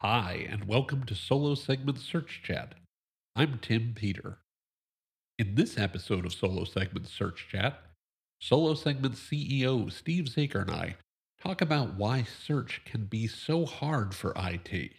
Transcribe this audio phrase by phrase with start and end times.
[0.00, 2.76] Hi, and welcome to Solo Segment Search Chat.
[3.34, 4.38] I'm Tim Peter.
[5.40, 7.82] In this episode of Solo Segment Search Chat,
[8.40, 10.96] Solo Segment CEO Steve Zakur and I
[11.42, 14.92] talk about why search can be so hard for IT.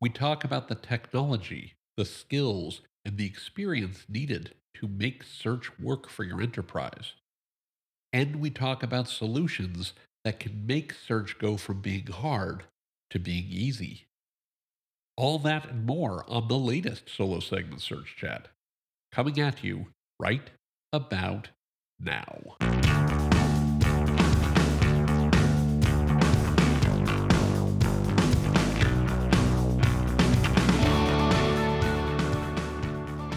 [0.00, 6.08] We talk about the technology, the skills, and the experience needed to make search work
[6.08, 7.12] for your enterprise.
[8.14, 9.92] And we talk about solutions
[10.24, 12.64] that can make search go from being hard
[13.10, 14.06] to being easy.
[15.16, 18.48] All that and more on the latest solo segment search chat,
[19.12, 20.50] coming at you right
[20.92, 21.50] about
[21.98, 22.56] now.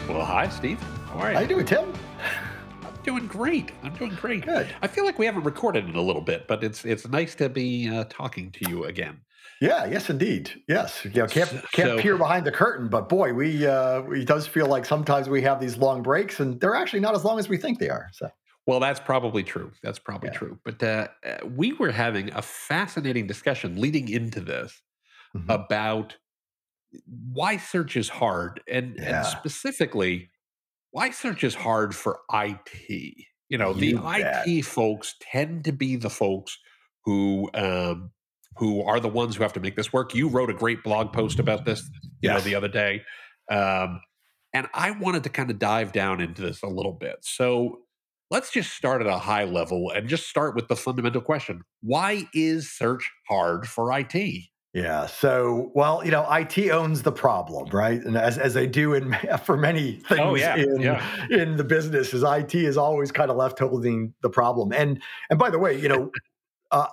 [0.07, 0.79] Well, hi, Steve.
[1.07, 1.35] How are you?
[1.35, 1.92] How you doing, Tim?
[3.05, 3.71] I'm doing great.
[3.83, 4.45] I'm doing great.
[4.45, 4.73] Good.
[4.81, 7.49] I feel like we haven't recorded in a little bit, but it's it's nice to
[7.49, 9.19] be uh, talking to you again.
[9.59, 10.51] Yeah, yes, indeed.
[10.69, 14.25] Yes, you know, can't can't So- peer behind the curtain, but boy, we uh, it
[14.25, 17.39] does feel like sometimes we have these long breaks, and they're actually not as long
[17.39, 18.07] as we think they are.
[18.13, 18.29] So
[18.67, 19.73] Well, that's probably true.
[19.83, 20.37] That's probably Yeah.
[20.37, 20.59] true.
[20.63, 24.81] But uh, uh, we were having a fascinating discussion leading into this
[25.35, 25.53] Mhm.
[25.53, 26.15] about
[27.33, 29.17] why search is hard, and, Yeah.
[29.17, 30.29] and specifically
[30.93, 33.15] why search is hard for IT.
[33.49, 34.47] You know, the bet.
[34.47, 36.57] IT folks tend to be the folks
[37.03, 38.11] who um,
[38.57, 40.13] who are the ones who have to make this work.
[40.13, 41.89] You wrote a great blog post about this,
[42.21, 43.01] you know, the other day,
[43.51, 44.01] um,
[44.53, 47.17] and I wanted to kind of dive down into this a little bit.
[47.21, 47.79] So
[48.29, 52.27] let's just start at a high level and just start with the fundamental question: Why
[52.35, 54.43] is search hard for IT?
[54.73, 58.01] Yeah, so well, you know, IT owns the problem, right?
[58.03, 61.27] And as as they do in for many things Oh, yeah, in yeah.
[61.29, 64.73] in the business, is IT is always kind of left holding the problem.
[64.73, 66.11] And and by the way, you know,
[66.71, 66.87] uh,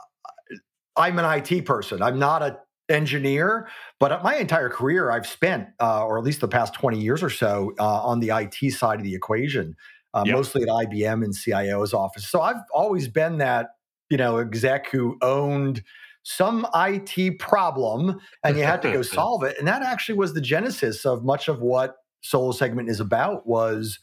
[0.96, 2.02] I'm an IT person.
[2.02, 3.68] I'm not a engineer,
[4.00, 7.30] but my entire career I've spent, uh, or at least the past 20 years or
[7.30, 9.76] so, uh, on the IT side of the equation,
[10.12, 10.36] uh, Yep.
[10.36, 12.28] mostly at IBM and CIO's office.
[12.28, 13.76] So I've always been that,
[14.08, 15.84] you know, exec who owned
[16.22, 19.58] some IT problem and you had to go solve it.
[19.58, 23.98] And that actually was the genesis of much of what Solo Segment is about was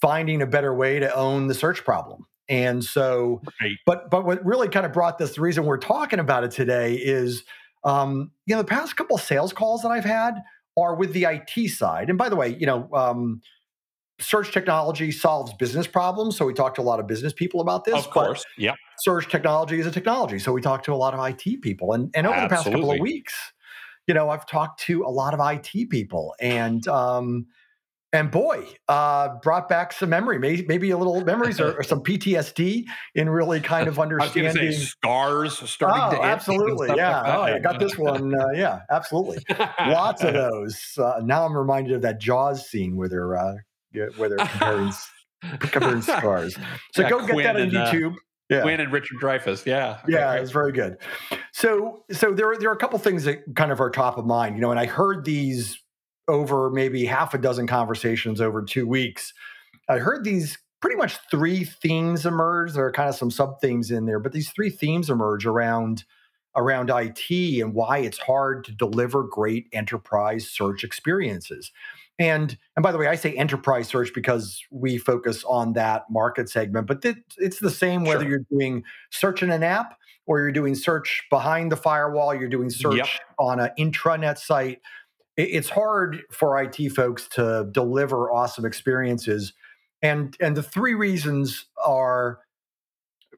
[0.00, 2.26] finding a better way to own the search problem.
[2.48, 3.76] And so Right.
[3.86, 6.94] but but what really kind of brought this the reason we're talking about it today
[6.94, 7.42] is
[7.84, 10.42] um, you know the past couple sales calls that I've had
[10.76, 12.08] are with the IT side.
[12.08, 13.40] And by the way, you know um,
[14.18, 17.84] search technology solves business problems, so we talked to a lot of business people about
[17.84, 17.94] this.
[17.94, 18.44] Of course.
[18.58, 18.74] Yeah.
[19.00, 21.92] search technology is a technology, so we talked to a lot of IT people.
[21.92, 23.34] And and over the past couple of weeks,
[24.06, 26.86] you know I've talked to a lot of IT people and.
[26.88, 27.46] Um,
[28.12, 32.00] and boy, uh, brought back some memory, maybe, maybe a little memories or, or some
[32.04, 32.84] PTSD
[33.16, 34.72] in really kind of I was understanding.
[34.72, 36.88] say scars starting Oh, to absolutely.
[36.96, 37.20] Yeah.
[37.20, 38.32] like oh, I got this one.
[38.32, 39.38] Uh, yeah, absolutely.
[39.80, 40.80] Lots of those.
[40.96, 43.56] Uh, now I'm reminded of that Jaws scene where they're, uh,
[43.96, 45.10] yeah, where they're comparing, s-
[45.58, 46.54] comparing scars.
[46.94, 48.14] So Yeah, go get that on and, uh, YouTube.
[48.50, 48.62] yeah.
[48.62, 49.66] Quint and Richard Dreyfuss.
[49.66, 49.98] Yeah.
[50.06, 50.98] Yeah, it's very good.
[51.52, 54.26] So, so there, are- there are a couple things that kind of are top of
[54.26, 55.78] mind, you know, and I heard these
[56.28, 59.32] over maybe half a dozen conversations over two weeks.
[59.88, 62.72] I heard these pretty much three themes emerge.
[62.72, 66.04] There are kind of some sub themes in there, but these three themes emerge around
[66.56, 71.70] around IT and why it's hard to deliver great enterprise search experiences.
[72.18, 76.48] And and by the way, I say enterprise search because we focus on that market
[76.48, 78.30] segment, but it, it's the same whether Sure.
[78.30, 82.70] you're doing search in an app or you're doing search behind the firewall, you're doing
[82.70, 83.08] search Yep.
[83.38, 84.80] on an intranet site.
[85.36, 89.52] It- It's hard for IT folks to deliver awesome experiences.
[90.02, 92.38] And and the three reasons are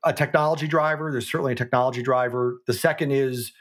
[0.05, 1.11] a technology driver.
[1.11, 2.59] There's certainly a technology driver.
[2.69, 3.53] The second is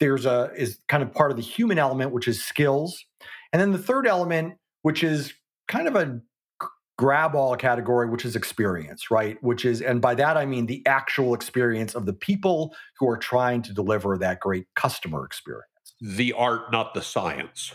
[0.00, 3.04] there's a is kind of part of the human element, which is skills.
[3.52, 5.32] And then the third element, which is
[5.66, 6.20] kind of a
[6.98, 9.42] grab all category, which is experience, right?
[9.42, 13.16] Which is, and by that I mean the actual experience of the people who are
[13.16, 15.64] trying to deliver that great customer experience.
[16.02, 17.72] The art, not the science.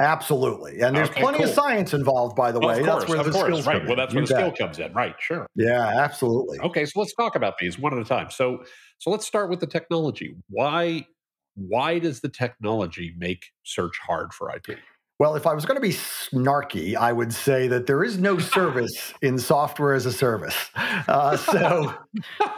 [0.00, 0.80] Absolutely.
[0.80, 1.48] And there's Okay, plenty cool.
[1.48, 2.80] of science involved, by the way.
[2.80, 3.44] of course, That's where the course.
[3.44, 3.86] skills Right.
[3.86, 4.94] Well, that's You where the skill comes in.
[4.94, 5.14] Right.
[5.18, 5.46] Sure.
[5.56, 6.58] Yeah, absolutely.
[6.60, 6.86] Okay.
[6.86, 8.30] So let's talk about these one at a time.
[8.30, 8.64] So
[8.98, 10.34] so let's start with the technology.
[10.48, 11.06] Why
[11.54, 14.78] why does the technology make search hard for IT?
[15.18, 18.38] Well, if I was going to be snarky, I would say that there is no
[18.38, 20.70] service in software as a service.
[20.76, 21.94] Uh, so,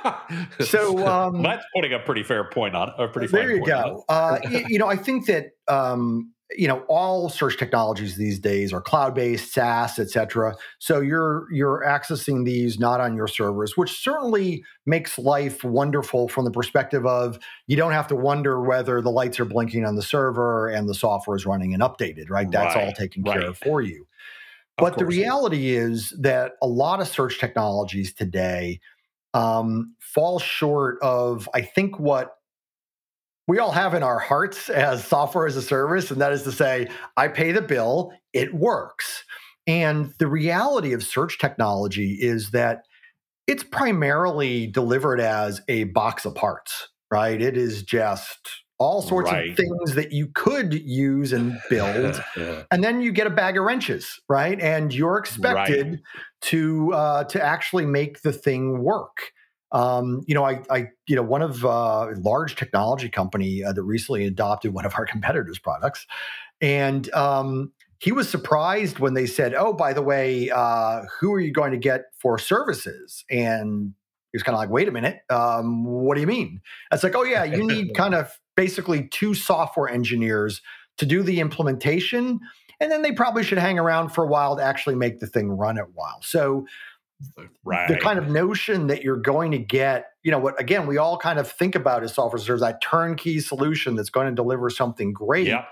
[0.60, 3.48] so um, that's putting a pretty fair point on a pretty fair point.
[3.48, 4.04] there you go.
[4.08, 8.72] Uh, y- you know, I think that um, you know all search technologies these days
[8.72, 14.64] are cloud-based saas etc so you're you're accessing these not on your servers which certainly
[14.86, 19.38] makes life wonderful from the perspective of you don't have to wonder whether the lights
[19.38, 22.50] are blinking on the server and the software is running and updated right?
[22.50, 23.40] That's Right, all taken right.
[23.40, 24.06] care of for you.
[24.76, 28.80] But the reality is that a lot of search technologies today
[29.34, 32.37] um, fall short of, I think, what
[33.48, 36.52] we all have in our hearts as software as a service, and that is to
[36.52, 39.24] say, I pay the bill, it works.
[39.66, 42.82] And the reality of search technology is that
[43.46, 47.40] it's primarily delivered as a box of parts, right?
[47.40, 49.50] It is just all sorts Right.
[49.50, 52.22] of things that you could use and build
[52.70, 54.60] and then you get a bag of wrenches, right?
[54.60, 56.00] And you're expected
[56.42, 59.32] to uh, to actually make the thing work.
[59.72, 63.72] Um, you know, I, I, you know, one of uh, a large technology company uh,
[63.72, 66.06] that recently adopted one of our competitors' products,
[66.60, 71.40] and um, he was surprised when they said, "Oh, by the way, uh, who are
[71.40, 73.92] you going to get for services?" And
[74.32, 76.60] he was kind of like, "Wait a minute, um, what do you mean?"
[76.92, 80.62] It's like, "Oh yeah, you need kind of basically two software engineers
[80.98, 82.40] to do the implementation."
[82.80, 85.50] And then they probably should hang around for a while to actually make the thing
[85.50, 86.20] run a while.
[86.22, 86.64] So
[87.64, 87.88] right.
[87.88, 91.18] the kind of notion that you're going to get, you know, what again we all
[91.18, 95.12] kind of think about as software serves that turnkey solution that's going to deliver something
[95.12, 95.46] great.
[95.46, 95.68] Yep.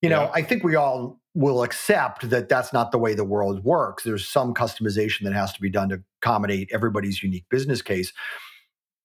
[0.00, 0.30] You know.
[0.34, 4.04] I think we all will accept that that's not the way the world works.
[4.04, 8.12] There's some customization that has to be done to accommodate everybody's unique business case.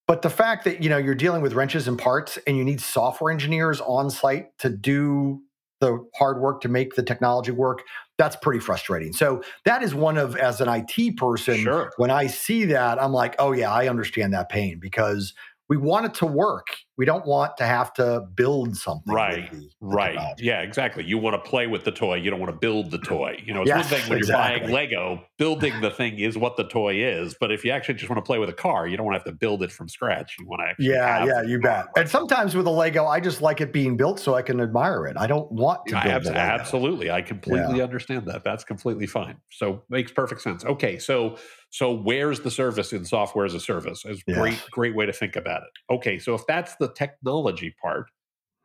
[0.08, 2.82] But the fact that, you know, you're dealing with wrenches and parts and you need
[2.82, 5.42] software engineers on site to do
[5.80, 7.84] the hard work to make the technology work,
[8.18, 9.14] that's pretty frustrating.
[9.14, 11.92] So that is one of as an IT person, Sure.
[11.98, 15.34] when I see that, I'm like, oh yeah, I understand that pain because
[15.70, 16.68] we want it to work.
[16.98, 19.14] We don't want to have to build something.
[19.14, 20.14] Right, the- the Right.
[20.14, 20.46] technology.
[20.46, 21.04] Yeah, exactly.
[21.04, 22.16] You want to play with the toy.
[22.16, 23.38] You don't want to build the toy.
[23.46, 24.52] You know, it's Yes, one thing when exactly.
[24.52, 27.36] you're buying Lego, building the thing is what the toy is.
[27.40, 29.20] But if you actually just want to play with a car, you don't want to
[29.20, 30.36] have to build it from scratch.
[30.40, 30.88] You want to actually.
[30.88, 31.86] Yeah, yeah, you car.
[31.86, 31.86] bet.
[31.96, 35.06] And sometimes with a Lego, I just like it being built so I can admire
[35.06, 35.16] it.
[35.18, 37.12] I don't want to Yeah, build abs- absolutely.
[37.12, 38.44] I completely understand that.
[38.44, 39.36] That's completely fine.
[39.52, 40.66] So makes perfect sense.
[40.66, 41.38] Okay, so
[41.70, 44.06] so where's the service in software as a service?
[44.06, 44.38] Is Yes.
[44.38, 45.94] great great way to think about it.
[45.94, 48.06] Okay, so if that's the technology part,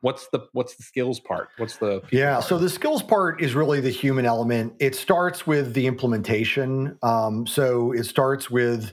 [0.01, 1.49] what's the what's the skills part?
[1.57, 2.45] What's the Yeah, part?
[2.45, 4.73] so the skills part is really the human element.
[4.79, 6.97] It starts with the implementation.
[7.01, 8.91] Um, so it starts with,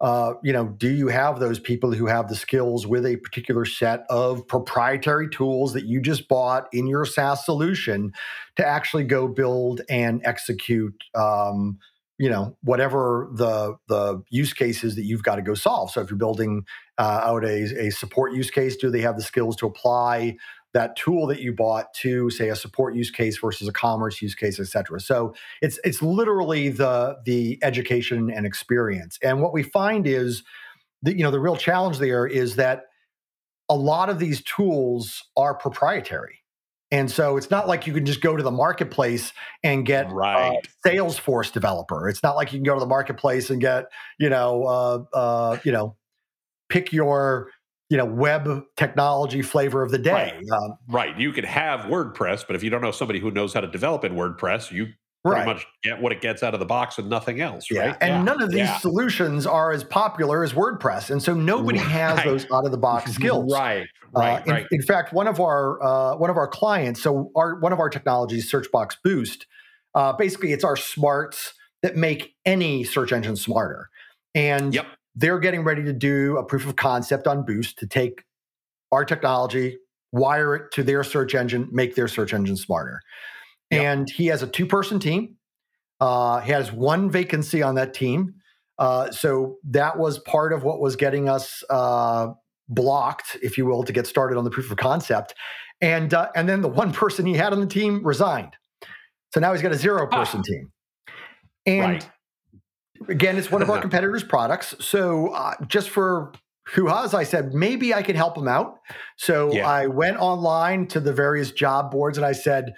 [0.00, 3.64] uh, you know, do you have those people who have the skills with a particular
[3.64, 8.12] set of proprietary tools that you just bought in your SaaS solution
[8.56, 10.94] to actually go build and execute?
[11.14, 11.78] Um,
[12.18, 15.90] you know whatever the the use cases that you've got to go solve.
[15.90, 16.64] So if you're building
[16.98, 20.36] uh, out a, a support use case, do they have the skills to apply
[20.74, 24.34] that tool that you bought to say a support use case versus a commerce use
[24.34, 25.00] case et cetera?
[25.00, 29.18] So it's it's literally the the education and experience.
[29.22, 30.42] And what we find is
[31.02, 32.84] that you know the real challenge there is that
[33.68, 36.40] a lot of these tools are proprietary
[36.92, 39.32] and so it's not like you can just go to the marketplace
[39.64, 40.64] and get right.
[40.84, 43.86] a salesforce developer it's not like you can go to the marketplace and get
[44.20, 45.96] you know uh, uh, you know
[46.68, 47.50] pick your
[47.90, 50.50] you know web technology flavor of the day Right.
[50.52, 51.18] um, Right.
[51.18, 54.02] You could have WordPress, but if you don't know somebody who knows how to develop
[54.04, 54.88] in WordPress, you
[55.24, 57.80] pretty right much get what it gets out of the box and nothing else, yeah
[57.88, 57.96] right?
[58.00, 58.78] and none of these Yeah.
[58.78, 63.12] solutions are as popular as wordpress and so nobody has those out of the box
[63.14, 63.86] skills Right.
[64.14, 64.46] Uh, Right.
[64.46, 64.66] in, right.
[64.70, 67.88] in fact, one of our uh, one of our clients, so our one of our
[67.88, 69.46] technologies, Searchbox Boost,
[69.94, 73.88] uh, basically it's our smarts that make any search engine smarter,
[74.34, 74.86] and Yep.
[75.14, 78.24] they're getting ready to do a proof of concept on Boost to take
[78.92, 79.78] our technology,
[80.12, 83.00] wire it to their search engine, make their search engine smarter.
[83.72, 83.82] Yep.
[83.82, 85.36] And he has a two person team.
[86.00, 88.34] Uh, he has one vacancy on that team.
[88.78, 92.28] Uh, so that was part of what was getting us uh,
[92.68, 95.34] blocked, if you will, to get started on the proof of concept.
[95.80, 98.54] And uh, and then the one person he had on the team resigned.
[99.32, 100.70] So now he's got a zero person team.
[101.64, 102.10] And Right.
[103.08, 104.74] again, it's one of our competitors' products.
[104.80, 106.32] So uh, just for
[106.68, 108.78] hoo-has, I said maybe I could help him out.
[109.16, 109.66] So Yeah.
[109.66, 112.72] I went online to the various job boards and I said,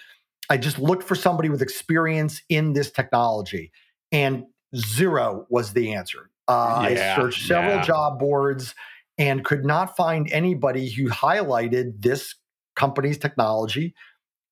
[0.50, 3.72] I just looked for somebody with experience in this technology,
[4.12, 4.44] and
[4.76, 6.30] zero was the answer.
[6.48, 7.82] Uh, Yeah, I searched several yeah.
[7.82, 8.74] job boards
[9.16, 12.34] and could not find anybody who highlighted this
[12.76, 13.94] company's technology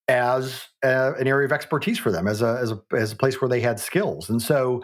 [0.09, 3.41] as uh, an area of expertise for them, as a, as a as a place
[3.41, 4.31] where they had skills.
[4.31, 4.83] And so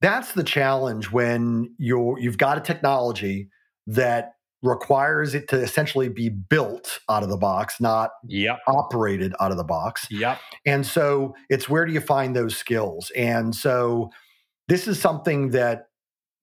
[0.00, 3.48] that's the challenge when you're you've got a technology
[3.86, 4.32] that
[4.64, 8.58] requires it to essentially be built out of the box, not Yep.
[8.66, 10.08] operated out of the box.
[10.10, 10.38] Yep.
[10.66, 13.12] And so it's where do you find those skills?
[13.14, 14.10] And so
[14.66, 15.88] this is something that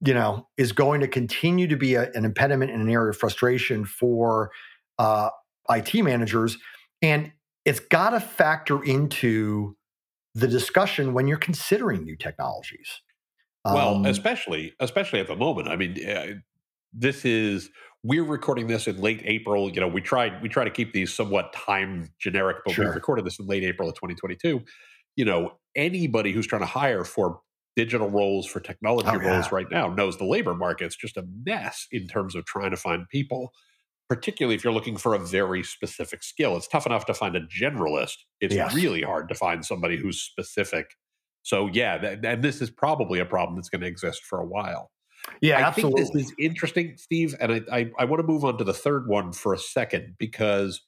[0.06, 3.18] you know is going to continue to be a, an impediment and an area of
[3.18, 4.52] frustration for
[5.00, 5.30] uh,
[5.70, 6.58] IT managers,
[7.02, 7.32] and
[7.66, 9.76] it's got to factor into
[10.36, 13.02] the discussion when you're considering new technologies.
[13.66, 15.68] Well, Um, especially especially at the moment.
[15.68, 16.34] I mean, uh,
[16.94, 17.70] this is
[18.04, 19.70] we're recording this in late April.
[19.70, 23.26] You know, we tried we try to keep these somewhat time generic, but we recorded
[23.26, 24.64] this in late April of 2022.
[25.16, 27.42] You know, anybody who's trying to hire for
[27.76, 29.50] digital roles for technology Oh, roles yeah.
[29.52, 33.08] right now knows the labor market's just a mess in terms of trying to find
[33.10, 33.52] people.
[34.10, 37.42] Particularly if you're looking for a very specific skill, it's tough enough to find a
[37.48, 38.18] generalist.
[38.42, 38.74] It's Yes.
[38.74, 40.96] really hard to find somebody who's specific.
[41.44, 44.46] So yeah, that, and this is probably a problem that's going to exist for a
[44.46, 44.92] while.
[45.42, 46.04] Yeah, I absolutely.
[46.04, 48.74] think this is interesting, Steve, and I, I, I want to move on to the
[48.74, 50.82] third one for a second because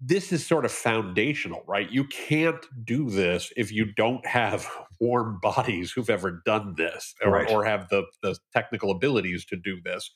[0.00, 1.90] this is sort of foundational, right?
[1.90, 4.68] You can't do this if you don't have
[5.00, 7.50] warm bodies who've ever done this or, Right.
[7.50, 10.10] or have the, the technical abilities to do this.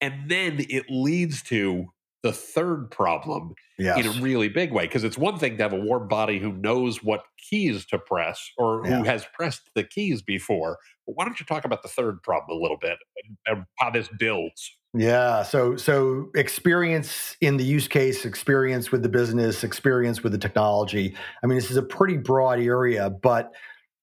[0.00, 1.86] And then it leads to
[2.22, 3.98] the third problem yes.
[3.98, 6.52] in a really big way because it's one thing to have a warm body who
[6.52, 8.98] knows what keys to press or Yeah.
[8.98, 10.78] who has pressed the keys before.
[11.06, 13.90] But why don't you talk about the third problem a little bit and, and how
[13.90, 14.76] this builds?
[14.94, 15.42] Yeah.
[15.42, 21.14] So so experience in the use case, experience with the business, experience with the technology.
[21.42, 23.52] I mean, this is a pretty broad area, but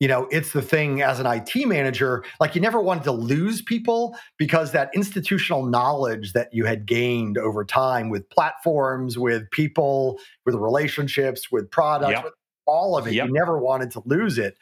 [0.06, 3.64] you know, it's the thing as an IT manager, like you never wanted to lose
[3.64, 10.20] people because that institutional knowledge that you had gained over time with platforms, with people,
[10.46, 12.24] with relationships, with products, Yep.
[12.24, 12.34] with
[12.68, 13.26] all of it, Yep.
[13.26, 14.56] you never wanted to lose it.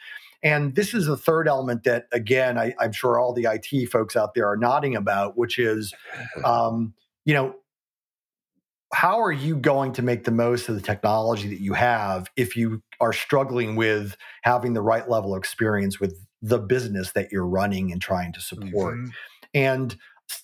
[0.44, 4.16] And this is the third element that, again, I, I'm sure all the IT folks
[4.16, 5.94] out there are nodding about, which is,
[6.46, 6.94] um,
[7.26, 7.54] you know,
[8.94, 12.56] how are you going to make the most of the technology that you have if
[12.56, 17.48] you are struggling with having the right level of experience with the business that you're
[17.48, 18.98] running and trying to support?
[18.98, 19.12] Mhm.
[19.54, 19.96] And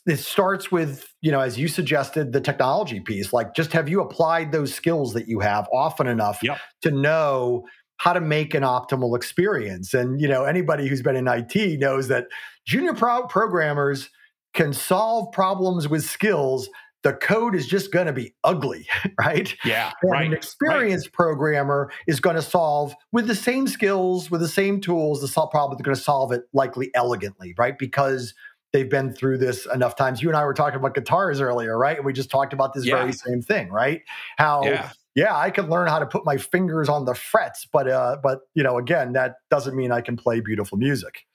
[0.06, 3.32] it starts with, you know, as you suggested, the technology piece.
[3.32, 6.58] Like, just have you applied those skills that you have often enough Yep.
[6.84, 7.66] to know
[7.98, 9.94] how to make an optimal experience?
[9.94, 12.28] And, you know, anybody who's been in IT knows that
[12.66, 14.10] junior pro- programmers
[14.54, 16.70] can solve problems with skills.
[17.04, 18.88] The code is just going to be ugly,
[19.20, 19.56] right?
[19.64, 20.28] Yeah, And right.
[20.28, 25.22] an experienced programmer is going to solve with the same skills, with the same tools,
[25.22, 25.78] the sol- problem.
[25.78, 27.78] They're going to solve it likely elegantly, right?
[27.78, 28.34] Because
[28.74, 30.22] they've been through this enough times.
[30.22, 31.98] You and I were talking about guitars earlier, right?
[31.98, 32.98] And we just talked about this Yeah.
[32.98, 34.02] very same thing, right?
[34.38, 34.92] How Yeah.
[35.16, 38.42] yeah, I can learn how to put my fingers on the frets, but uh, but
[38.54, 41.26] you know, again, that doesn't mean I can play beautiful music.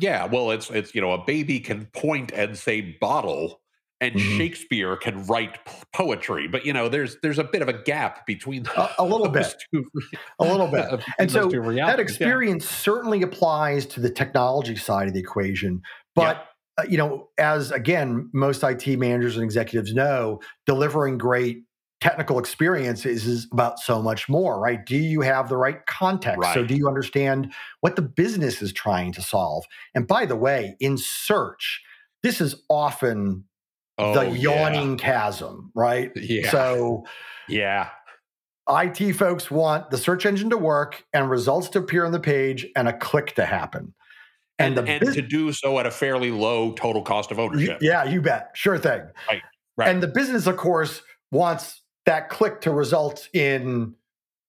[0.00, 3.60] Yeah, well, it's it's you know a baby can point and say bottle,
[4.00, 4.36] and Mhm.
[4.38, 5.58] Shakespeare can write
[5.92, 9.28] poetry, but you know there's there's a bit of a gap between A- a little
[9.40, 9.54] bit.
[9.74, 9.84] two-
[10.38, 10.86] A little bit.
[11.18, 12.02] And so that realities, yeah.
[12.02, 15.82] experience certainly applies to the technology side of the equation
[16.14, 16.46] but
[16.78, 21.62] uh, you know as again most it managers and executives know delivering great
[22.00, 26.40] technical experiences is is about so much more right do you have the right context
[26.54, 29.64] so do you understand what the business is trying to solve
[29.94, 31.82] and by the way in search
[32.22, 33.44] this is often
[34.00, 34.36] Oh, the yeah.
[34.70, 36.50] yawning chasm right Yeah.
[36.50, 37.04] so
[37.48, 37.88] Yeah,
[38.68, 42.66] IT folks want the search engine to work and results to appear on the page
[42.76, 43.92] and a click to happen.
[44.58, 47.78] and And, and bus- to do so at a fairly low total cost of ownership.
[47.80, 48.50] yeah, you bet.
[48.54, 49.02] Sure thing.
[49.28, 49.42] Right,
[49.76, 49.88] right.
[49.88, 51.02] And the business, of course,
[51.32, 53.94] wants that click to result in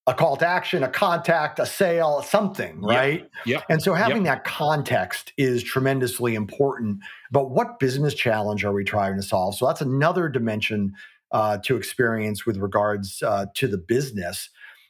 [0.07, 3.29] a call to action, a contact, a sale, something, right?
[3.45, 3.63] Yep.
[3.69, 6.99] And so having that context is tremendously important.
[7.31, 9.55] But what business challenge are we trying to solve?
[9.55, 10.93] So that's another dimension
[11.31, 14.49] uh, to experience with regards uh, to the business.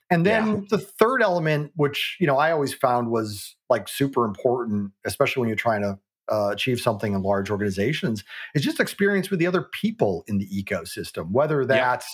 [0.09, 0.61] And then Yeah.
[0.69, 5.49] the third element, which you know I always found was like super important, especially when
[5.49, 5.99] you're trying to
[6.31, 8.23] uh, achieve something in large organizations,
[8.55, 12.07] is just experience with the other people in the ecosystem, whether that's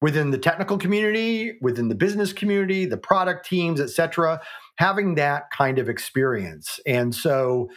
[0.00, 4.40] within the technical community, within the business community, the product teams, et cetera,
[4.78, 6.78] having that kind of experience.
[6.86, 7.68] And so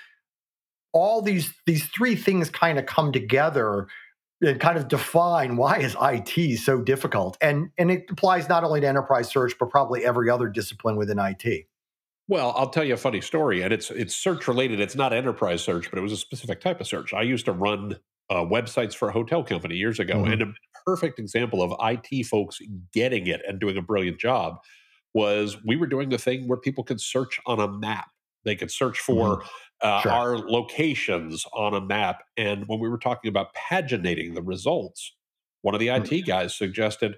[0.94, 3.88] all these these three things kind of come together
[4.42, 7.38] and kind of define why is IT so difficult.
[7.42, 11.20] And and it applies not only to enterprise search, but probably every other discipline within
[11.20, 11.68] IT.
[12.28, 14.80] Well, I'll tell you a funny story, and it's it's search related.
[14.80, 17.14] It's not enterprise search, but it was a specific type of search.
[17.14, 17.98] I used to run
[18.30, 20.34] uh, websites for a hotel company years ago, Mhm.
[20.34, 20.56] and
[20.90, 22.60] perfect example of IT folks
[22.94, 24.58] getting it and doing a brilliant job
[25.14, 28.08] was we were doing the thing where people could search on a map.
[28.44, 29.48] They could search for Mhm.
[29.82, 30.12] uh, Sure.
[30.12, 32.24] our locations on a map.
[32.38, 35.16] And when we were talking about paginating the results,
[35.62, 35.98] one of the Mm.
[36.12, 37.18] IT guys suggested,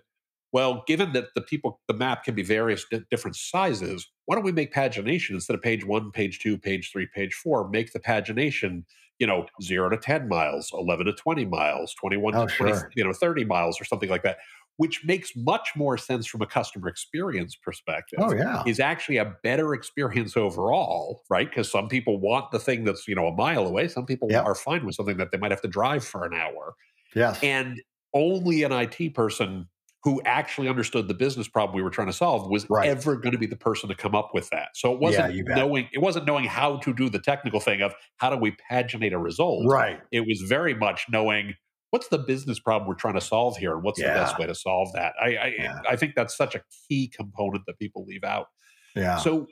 [0.52, 4.44] well, given that the people, the map can be various di- different sizes, why don't
[4.44, 7.70] we make pagination instead of page one, page two, page three, page four?
[7.70, 8.84] Make the pagination,
[9.22, 12.96] you know, zero to 10 miles, 11 to 20 miles, 21 Oh, to 20, sure.
[12.96, 14.40] you know, 30 miles or something like that,
[14.78, 18.66] which makes much more sense from a customer experience perspective Oh yeah.
[18.66, 21.50] is actually a better experience overall, right?
[21.50, 23.88] Because some people want the thing that's you know a mile away.
[23.88, 24.46] Some people Yeah.
[24.46, 26.76] are fine with something that they might have to drive for an hour.
[27.16, 27.42] Yes.
[27.42, 27.82] And
[28.14, 29.70] only an IT person
[30.04, 32.90] who actually understood the business problem we were trying to solve was Right.
[32.90, 34.70] ever going to be the person to come up with that.
[34.76, 35.56] So it wasn't bet.
[35.58, 39.14] knowing it wasn't knowing how to do the technical thing of how do we paginate
[39.14, 39.66] a result.
[39.68, 40.00] Right.
[40.12, 41.54] It was very much knowing
[41.92, 44.56] what's the business problem we're trying to solve here and what's the best way to
[44.56, 45.14] solve that.
[45.22, 45.80] I I, Yeah.
[45.88, 48.48] I think that's such a key component that people leave out.
[48.96, 49.18] Yeah.
[49.18, 49.48] So,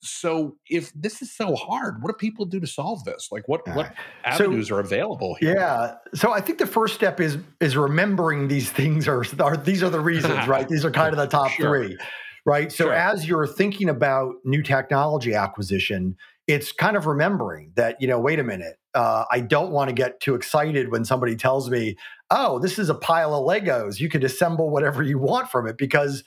[0.00, 3.28] so if this is so hard, what do people do to solve this?
[3.32, 3.92] Like, what what right.
[4.36, 5.54] So- avenues are available here?
[5.56, 5.94] Yeah.
[6.14, 9.90] So I think the first step is is remembering these things are, are these are
[9.90, 10.68] the reasons, right?
[10.68, 11.84] These are kind of the top Sure.
[11.86, 11.98] three.
[12.46, 12.70] Right.
[12.72, 12.94] So Sure.
[12.94, 18.38] as you're thinking about new technology acquisition, it's kind of remembering that, you know, wait
[18.38, 21.96] a minute, uh, I don't want to get too excited when somebody tells me,
[22.30, 24.00] oh, this is a pile of Legos.
[24.00, 26.24] You could assemble whatever you want from it because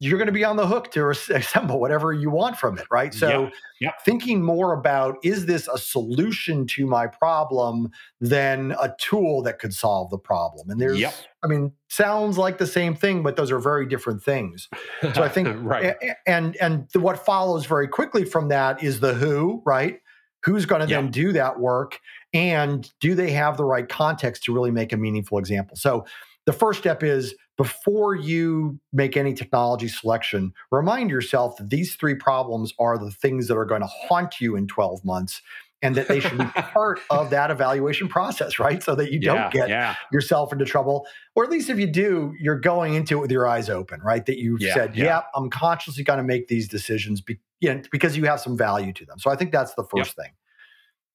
[0.00, 2.86] you're going to be on the hook to as- assemble whatever you want from it.
[2.90, 3.12] Right.
[3.12, 3.50] So Yeah,
[3.80, 3.90] yeah.
[4.04, 7.90] thinking more about is this a solution to my problem
[8.20, 10.70] than a tool that could solve the problem?
[10.70, 11.14] And there's, Yep.
[11.42, 14.68] I mean, sounds like the same thing, but those are very different things.
[15.14, 15.96] So I think, right.
[16.26, 20.00] and and the, what follows very quickly from that is the who, right?
[20.44, 21.00] Who's going to Yeah.
[21.00, 21.98] then do that work,
[22.32, 25.76] and do they have the right context to really make a meaningful example?
[25.76, 26.04] So
[26.46, 32.14] the first step is before you make any technology selection, remind yourself that these three
[32.14, 35.42] problems are the things that are going to haunt you in 12 months.
[35.80, 38.82] And that they should be part of that evaluation process, right?
[38.82, 41.86] So that you yeah, don't get yeah, yourself into trouble or at least if you
[41.86, 45.20] do you're going into it with your eyes open right that you've Yeah, said yeah.
[45.36, 48.92] i'm consciously going to make these decisions be, you know, because you have some value
[48.92, 50.30] to them so i think that's the first thing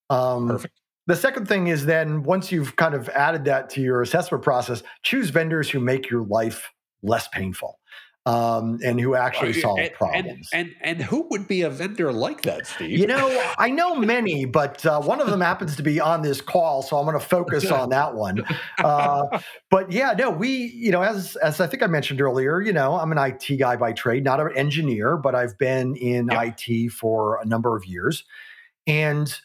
[0.09, 0.79] um, perfect.
[1.07, 4.83] The second thing is then once you've kind of added that to your assessment process
[5.03, 6.69] choose vendors who make your life
[7.01, 7.79] less painful
[8.25, 12.13] um, and who actually solve and, problems And, and and who would be a vendor
[12.13, 12.97] like that, Steve?
[12.97, 16.39] you know, I know many, but uh, one of them happens to be on this
[16.39, 18.45] call, so I'm going to focus on that one.
[18.80, 22.71] Uh, but yeah, no, we, you know, as as I think I mentioned earlier, you
[22.71, 26.60] know, I'm an IT guy by trade, not an engineer, but I've been in Yep.
[26.69, 28.23] IT for a number of years,
[28.88, 29.38] and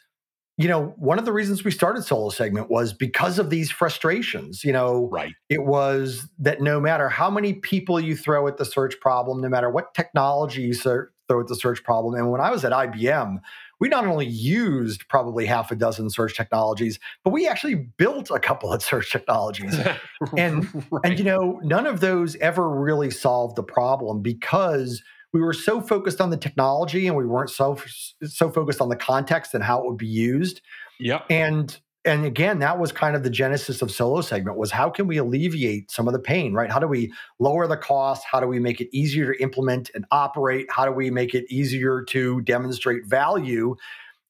[0.58, 4.64] you know, one of the reasons we started Solo Segment was because of these frustrations.
[4.64, 5.32] You know, right.
[5.48, 9.48] it was that no matter how many people you throw at the search problem, no
[9.48, 12.72] matter what technology you ser- throw at the search problem, and when I was at
[12.72, 13.38] IBM,
[13.80, 18.40] we not only used probably half a dozen search technologies, but we actually built a
[18.40, 19.78] couple of search technologies.
[20.36, 21.04] And- Right.
[21.04, 25.80] And you know, none of those ever really solved the problem because we were so
[25.80, 27.76] focused on the technology and we weren't so
[28.24, 30.60] so focused on the context and how it would be used.
[31.00, 31.22] Yeah.
[31.30, 35.06] and and again that was kind of the genesis of solo segment was how can
[35.06, 36.70] we alleviate some of the pain right?
[36.70, 38.24] How do we lower the cost?
[38.30, 40.66] How do we make it easier to implement and operate?
[40.70, 43.76] How do we make it easier to demonstrate value?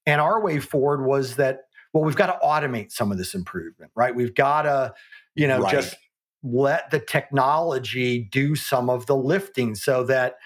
[0.06, 1.60] And our way forward was that
[1.92, 4.14] well we've got to automate some of this improvement right?
[4.14, 4.94] We've got to
[5.36, 5.72] you know Right.
[5.72, 5.96] just
[6.42, 10.36] let the technology do some of the lifting so that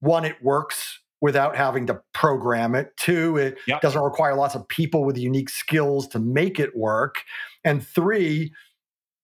[0.00, 2.96] one it works without having to program it.
[2.96, 3.80] Two it Yep.
[3.82, 7.24] doesn't require lots of people with unique skills to make it work.
[7.64, 8.52] And three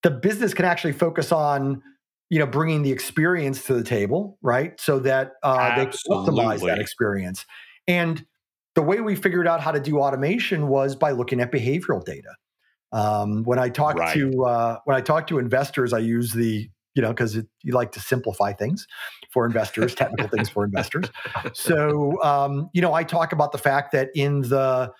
[0.03, 1.83] the business can actually focus on
[2.31, 4.79] you know bringing the experience to the table right?
[4.81, 7.45] So that uh, they optimize that experience.
[7.87, 8.27] And
[8.75, 12.35] the way we figured out how to do automation was by looking at behavioral data.
[12.93, 14.15] Um, when i talk Right.
[14.15, 17.93] to uh, when i talk to investors i use the you know because you like
[17.93, 18.87] to simplify things
[19.31, 21.07] for investors technical things for investors.
[21.53, 24.93] So um, you know i talk about the fact that in the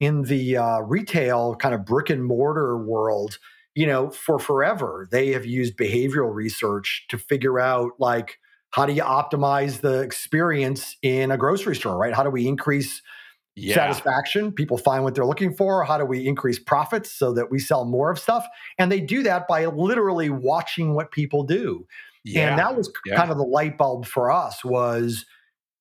[0.00, 3.38] in the uh, retail kind of brick and mortar world
[3.74, 8.38] you know for forever they have used behavioral research to figure out like
[8.72, 12.14] how do you optimize the experience in a grocery store right?
[12.14, 13.02] How do we increase
[13.54, 13.74] Yeah.
[13.74, 17.58] satisfaction people find what they're looking for how do we increase profits so that we
[17.58, 18.46] sell more of stuff
[18.78, 21.86] and they do that by literally watching what people do
[22.24, 22.48] yeah.
[22.48, 23.16] and that was Yeah.
[23.16, 25.26] kind of the light bulb for us was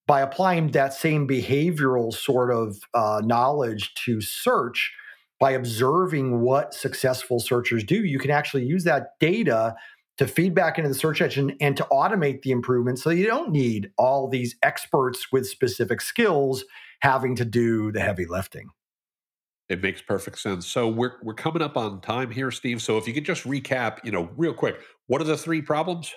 [0.05, 4.91] by applying that same behavioral sort of uh, knowledge to search
[5.39, 9.75] by observing what successful searchers do you can actually use that data
[10.17, 13.49] to feed back into the search engine and to automate the improvements so you don't
[13.49, 16.65] need all these experts with specific skills
[17.01, 18.69] having to do the heavy lifting.
[19.69, 20.67] It makes perfect sense.
[20.67, 22.81] So we're we're coming up on time here, Steve.
[22.81, 26.13] So if you could just recap, you know, real quick, what are the three problems?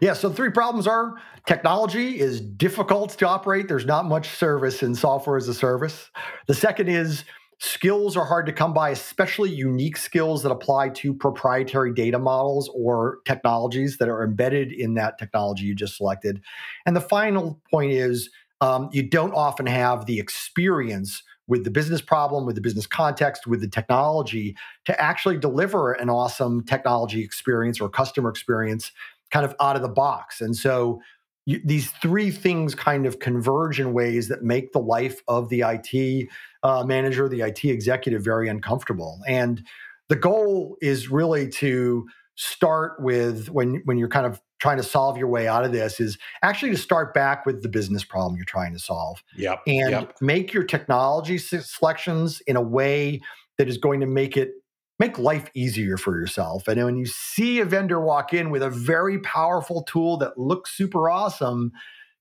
[0.00, 1.14] Yeah, so the three problems are
[1.46, 3.68] technology is difficult to operate.
[3.68, 6.10] There's not much service in software as a service.
[6.48, 7.24] The second is
[7.58, 12.70] skills are hard to come by, especially unique skills that apply to proprietary data models
[12.74, 16.40] or technologies that are embedded in that technology you just selected.
[16.86, 22.02] And the final point is um, you don't often have the experience with the business
[22.02, 27.80] problem, with the business context, with the technology to actually deliver an awesome technology experience
[27.80, 28.92] or customer experience
[29.30, 30.40] kind of out of the box.
[30.40, 31.00] And so
[31.46, 35.62] you, these three things kind of converge in ways that make the life of the
[35.66, 36.28] IT
[36.62, 39.20] uh, manager, the IT executive, very uncomfortable.
[39.26, 39.64] And
[40.08, 45.16] the goal is really to start with when when you're kind of trying to solve
[45.16, 48.44] your way out of this is actually to start back with the business problem you're
[48.44, 49.22] trying to solve.
[49.36, 49.62] Yep.
[49.66, 50.16] And yep.
[50.20, 53.20] make your technology selections in a way
[53.56, 54.52] that is going to make it
[54.98, 56.66] make life easier for yourself.
[56.66, 60.76] And when you see a vendor walk in with a very powerful tool that looks
[60.76, 61.70] super awesome,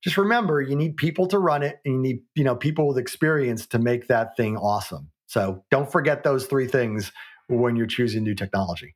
[0.04, 3.00] just remember you need people to run it and you need, you know, people with
[3.00, 5.10] experience to make that thing awesome.
[5.26, 7.12] So don't forget those three things
[7.50, 8.96] when you're choosing new technology.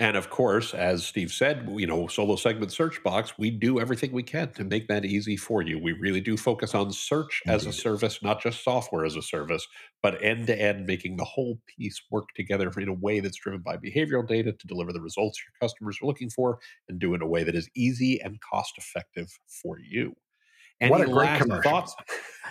[0.00, 4.10] And of course, as Steve said, you know, solo segment search box, we do everything
[4.10, 5.78] we can to make that easy for you.
[5.78, 7.54] We really do focus on search Indeed.
[7.54, 9.64] as a service, not just software as a service,
[10.02, 13.60] but end to end, making the whole piece work together in a way that's driven
[13.60, 17.16] by behavioral data to deliver the results your customers are looking for and do it
[17.16, 20.16] in a way that is easy and cost effective for you.
[20.80, 21.70] Any what a great commercial.
[21.70, 21.94] Thoughts?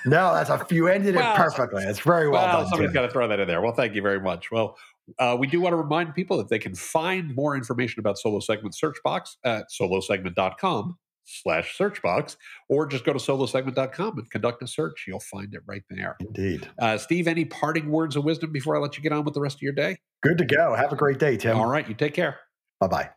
[0.06, 1.84] No, that's a you ended well, it perfectly.
[1.84, 2.69] It's very well, well done.
[2.69, 3.62] Somebody's got to throw that in there.
[3.62, 4.49] Well, thank you very much.
[4.49, 4.77] Well,
[5.19, 8.39] uh, we do want to remind people that they can find more information about Solo
[8.39, 12.35] Segment Searchbox at solosegment.com slash searchbox,
[12.69, 15.05] or just go to solosegment.com and conduct a search.
[15.07, 16.17] You'll find it right there.
[16.19, 16.69] Indeed.
[16.79, 19.41] Uh, Steve, any parting words of wisdom before I let you get on with the
[19.41, 19.97] rest of your day?
[20.21, 20.75] Good to go.
[20.75, 21.57] Have a great day, Tim.
[21.57, 21.87] All right.
[21.87, 22.39] You take care.
[22.79, 23.09] Bye bye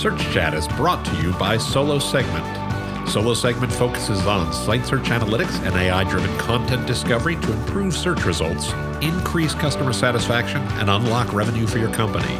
[0.00, 3.06] Search Chat is brought to you by Solo Segment.
[3.06, 8.24] Solo Segment focuses on site search analytics and AI driven content discovery to improve search
[8.24, 12.34] results, increase customer satisfaction, and unlock revenue for your company.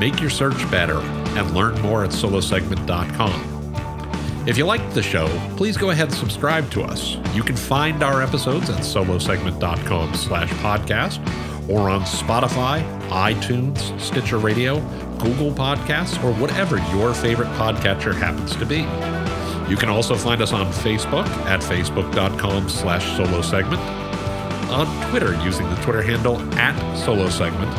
[0.00, 3.52] Make your search better and learn more at solosegment.com.
[4.48, 7.18] If you liked the show, please go ahead and subscribe to us.
[7.34, 11.20] You can find our episodes at solosegment.com slash podcast
[11.68, 14.80] or on Spotify, iTunes, Stitcher Radio,
[15.18, 18.86] Google Podcasts, or whatever your favorite podcatcher happens to be.
[19.70, 23.80] You can also find us on Facebook at facebook.com slash solo segment,
[24.70, 26.74] on Twitter using the Twitter handle at
[27.04, 27.72] solo segment,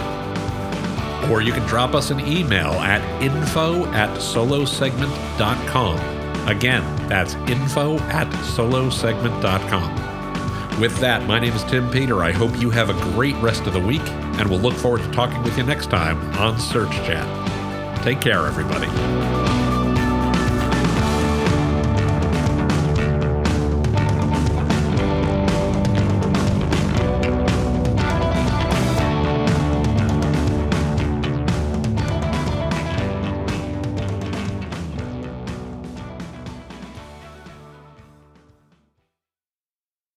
[1.31, 5.99] or you can drop us an email at info at solosegment.com.
[6.47, 10.79] Again, that's info at solosegment.com.
[10.79, 12.23] With that, my name is Tim Peter.
[12.23, 14.05] I hope you have a great rest of the week,
[14.39, 18.03] and we'll look forward to talking with you next time on Search Chat.
[18.03, 18.86] Take care, everybody.